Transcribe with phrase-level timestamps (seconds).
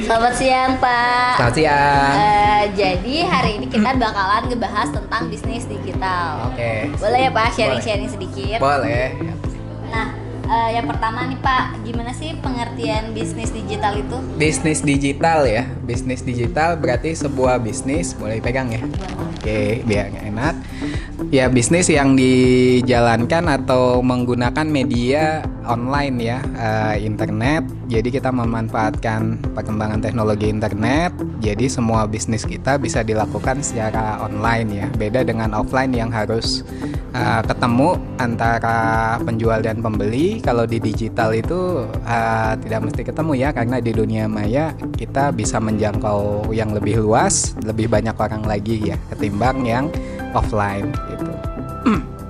[0.00, 1.32] Selamat siang Pak.
[1.36, 2.12] Selamat siang.
[2.16, 6.48] Eh, jadi hari ini kita bakalan ngebahas tentang bisnis digital.
[6.48, 6.88] Oke.
[6.96, 8.58] Boleh ya Pak sharing-sharing sedikit?
[8.64, 9.12] Boleh.
[9.92, 10.16] Nah,
[10.48, 14.16] eh, yang pertama nih Pak, gimana sih pengertian bisnis digital itu?
[14.40, 15.68] Bisnis digital ya.
[15.84, 18.80] Bisnis digital berarti sebuah bisnis, boleh pegang ya.
[19.36, 20.54] Oke, biar enak.
[21.28, 27.79] Ya, bisnis yang dijalankan atau menggunakan media online ya, eh, internet.
[27.90, 31.10] Jadi kita memanfaatkan perkembangan teknologi internet.
[31.42, 34.86] Jadi semua bisnis kita bisa dilakukan secara online ya.
[34.94, 36.62] Beda dengan offline yang harus
[37.10, 40.38] eh, ketemu antara penjual dan pembeli.
[40.38, 45.58] Kalau di digital itu eh, tidak mesti ketemu ya, karena di dunia maya kita bisa
[45.58, 49.90] menjangkau yang lebih luas, lebih banyak orang lagi ya, ketimbang yang
[50.30, 51.26] offline gitu.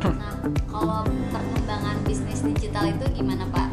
[0.00, 0.32] Nah,
[0.64, 3.68] kalau perkembangan bisnis digital itu gimana Pak?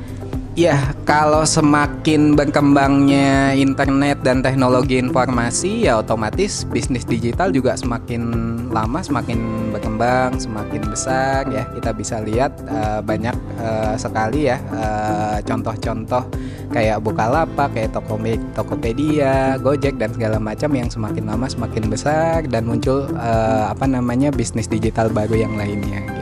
[0.59, 8.27] Ya, kalau semakin berkembangnya internet dan teknologi informasi, ya otomatis bisnis digital juga semakin
[8.67, 11.63] lama semakin berkembang, semakin besar ya.
[11.63, 16.27] Kita bisa lihat eh, banyak eh, sekali ya eh, contoh-contoh
[16.75, 22.67] kayak Bukalapak, kayak Tokopedia, Tokopedia, Gojek dan segala macam yang semakin lama semakin besar dan
[22.67, 26.18] muncul eh, apa namanya bisnis digital baru yang lainnya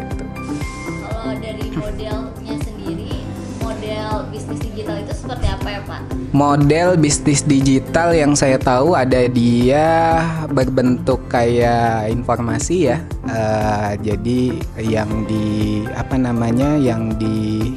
[4.78, 6.02] digital itu seperti apa ya Pak?
[6.38, 10.22] Model bisnis digital yang saya tahu ada dia
[10.54, 13.02] berbentuk kayak informasi ya.
[13.26, 17.74] Eh, jadi yang di apa namanya yang di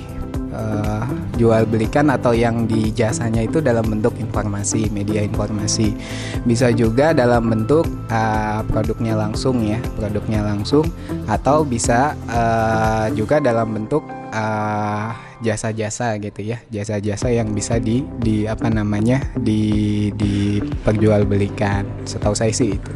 [0.53, 1.05] eh,
[1.41, 5.97] jual belikan atau yang di jasanya itu dalam bentuk informasi, media informasi.
[6.45, 10.85] Bisa juga dalam bentuk eh, produknya langsung ya, produknya langsung
[11.25, 14.05] atau bisa eh, juga dalam bentuk
[14.37, 22.53] eh, jasa-jasa gitu ya jasa-jasa yang bisa di di apa namanya di diperjualbelikan setahu saya
[22.53, 22.93] sih itu.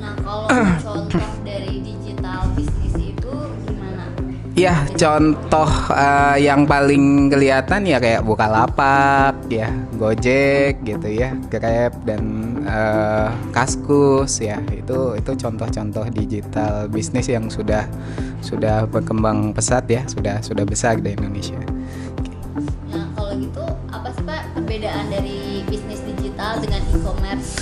[0.00, 0.48] Nah, kalau
[0.80, 3.32] contoh dari digital bisnis itu
[3.68, 4.08] gimana?
[4.56, 9.68] Ya contoh eh, yang paling kelihatan ya kayak Bukalapak ya
[10.00, 12.24] Gojek gitu ya Grab dan
[12.64, 17.84] eh, Kaskus ya itu itu contoh-contoh digital bisnis yang sudah
[18.46, 21.58] sudah berkembang pesat ya sudah sudah besar di Indonesia.
[22.94, 27.58] Nah, kalau gitu apa sih Pak perbedaan dari bisnis digital dengan e-commerce?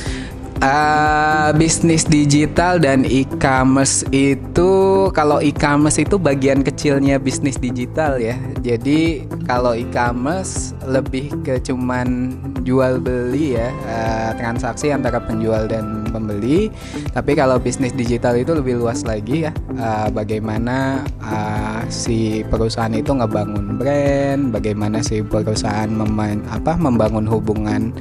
[0.65, 4.73] Eh, bisnis digital dan e-commerce itu
[5.13, 8.33] kalau e-commerce itu bagian kecilnya bisnis digital ya.
[8.65, 12.33] Jadi kalau e-commerce lebih ke cuman
[12.65, 16.73] jual beli ya eh, transaksi antara penjual dan pembeli.
[17.13, 19.53] Tapi kalau bisnis digital itu lebih luas lagi ya.
[19.77, 27.93] Eh, bagaimana eh, si perusahaan itu ngebangun brand, bagaimana si perusahaan memain, apa membangun hubungan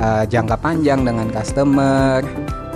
[0.00, 2.20] uh, jangka panjang dengan customer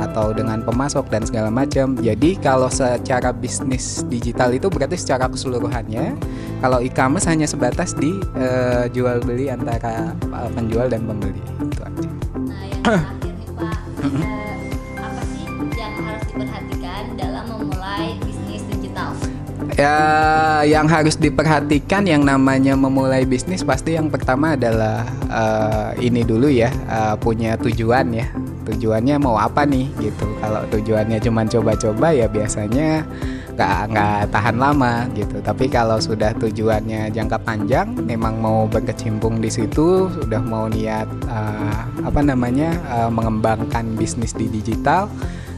[0.01, 1.93] atau dengan pemasok dan segala macam.
[2.01, 6.17] Jadi kalau secara bisnis digital itu berarti secara keseluruhannya.
[6.61, 11.41] Kalau e-commerce hanya sebatas di uh, jual beli antara uh, penjual dan pembeli.
[11.61, 12.09] Itu aja.
[12.49, 13.77] Nah, yang terakhir nih Pak,
[19.81, 19.97] Ya,
[20.69, 26.69] yang harus diperhatikan yang namanya memulai bisnis pasti yang pertama adalah eh, ini dulu ya,
[26.69, 28.29] eh, punya tujuan ya.
[28.69, 30.29] Tujuannya mau apa nih gitu.
[30.37, 33.09] Kalau tujuannya cuma coba-coba ya biasanya
[33.57, 35.41] nggak nggak tahan lama gitu.
[35.41, 41.81] Tapi kalau sudah tujuannya jangka panjang, memang mau berkecimpung di situ, sudah mau niat eh,
[42.05, 45.09] apa namanya eh, mengembangkan bisnis di digital,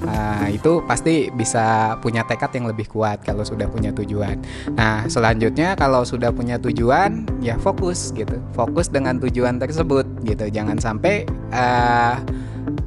[0.02, 4.38] Nah, itu pasti bisa punya tekad yang lebih kuat kalau sudah punya tujuan.
[4.74, 8.38] Nah, selanjutnya kalau sudah punya tujuan, ya fokus gitu.
[8.54, 10.50] Fokus dengan tujuan tersebut gitu.
[10.50, 12.14] Jangan sampai eh,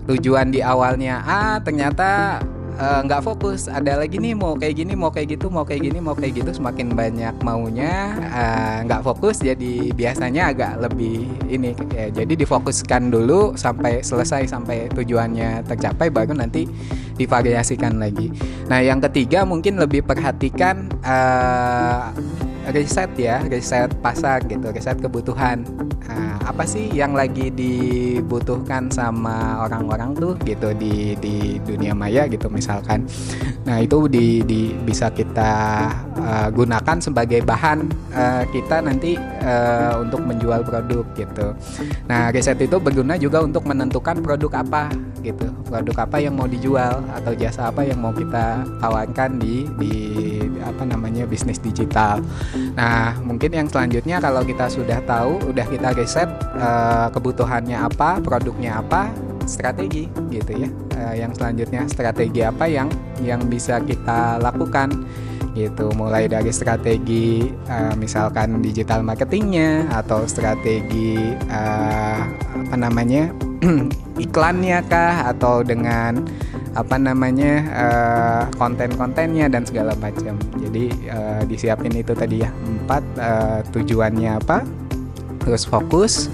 [0.05, 2.39] tujuan di awalnya A ternyata
[2.79, 3.67] eh, nggak fokus.
[3.67, 6.51] Ada lagi nih mau kayak gini, mau kayak gitu, mau kayak gini, mau kayak gitu.
[6.55, 11.75] Semakin banyak maunya eh, nggak fokus, jadi biasanya agak lebih ini.
[11.91, 16.67] ya, jadi difokuskan dulu sampai selesai sampai tujuannya tercapai, baru nanti
[17.15, 18.31] divariasikan lagi.
[18.67, 22.03] Nah, yang ketiga mungkin lebih perhatikan eh,
[22.75, 25.63] riset ya, riset pasar gitu, riset kebutuhan.
[26.05, 32.51] Nah, apa sih yang lagi dibutuhkan sama orang-orang tuh gitu di di dunia maya gitu
[32.51, 33.07] misalkan.
[33.65, 35.53] Nah, itu di, di bisa kita
[36.19, 41.55] eh, gunakan sebagai bahan eh, kita nanti eh, untuk menjual produk gitu.
[42.11, 44.91] Nah, riset itu berguna juga untuk menentukan produk apa
[45.25, 45.49] gitu.
[45.65, 49.93] Produk apa yang mau dijual atau jasa apa yang mau kita tawarkan di di
[50.61, 52.21] apa namanya bisnis digital.
[52.77, 58.79] Nah mungkin yang selanjutnya kalau kita sudah tahu udah kita riset uh, kebutuhannya apa produknya
[58.85, 59.09] apa
[59.49, 60.69] strategi gitu ya.
[60.95, 62.87] Uh, yang selanjutnya strategi apa yang
[63.25, 64.93] yang bisa kita lakukan
[65.55, 65.87] gitu.
[65.95, 72.19] Mulai dari strategi uh, misalkan digital marketingnya atau strategi uh,
[72.53, 73.31] apa namanya
[74.25, 76.23] iklannya kah atau dengan
[76.75, 80.35] apa namanya uh, konten-kontennya dan segala macam.
[80.59, 82.51] Jadi uh, disiapin itu tadi ya.
[82.51, 84.63] Empat uh, tujuannya apa?
[85.43, 86.27] Terus fokus.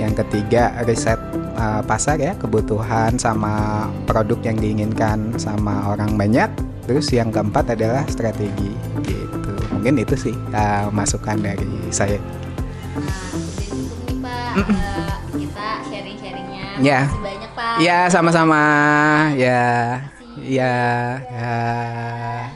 [0.00, 1.20] Yang ketiga riset
[1.54, 6.48] uh, pasar ya kebutuhan sama produk yang diinginkan sama orang banyak.
[6.88, 8.72] Terus yang keempat adalah strategi
[9.04, 9.52] gitu.
[9.76, 12.18] Mungkin itu sih uh, masukan dari saya.
[12.96, 16.18] Nah udah cukup nih pak uh, kita sharing
[16.80, 17.00] ya.
[17.10, 17.76] Banyak pak.
[17.82, 18.62] Ya sama-sama.
[19.36, 20.00] Ya.
[20.40, 20.76] Ya.
[21.28, 22.52] Ya